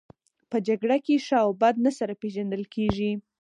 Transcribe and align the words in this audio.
په 0.51 0.57
جګړه 0.67 0.97
کې 1.05 1.15
ښه 1.25 1.37
او 1.45 1.49
بد 1.61 1.75
نه 1.85 1.91
سره 1.97 2.13
پېژندل 2.21 2.63
کیږي 2.73 3.11